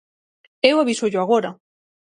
Eu 0.69 0.75
avísollo 0.79 1.19
agora. 1.21 1.49